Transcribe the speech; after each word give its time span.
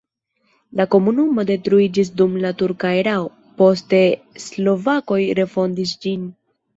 La 0.79 0.85
komunumo 0.93 1.43
detruiĝis 1.49 2.09
dum 2.21 2.33
la 2.45 2.51
turka 2.61 2.93
erao, 3.01 3.27
poste 3.59 3.99
slovakoj 4.45 5.19
refondis 5.41 5.93
ĝin. 6.07 6.25